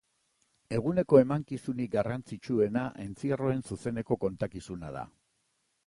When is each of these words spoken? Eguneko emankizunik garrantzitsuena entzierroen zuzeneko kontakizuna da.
Eguneko 0.77 1.19
emankizunik 1.23 1.91
garrantzitsuena 1.97 2.87
entzierroen 3.05 3.65
zuzeneko 3.69 4.21
kontakizuna 4.25 4.95
da. 5.01 5.07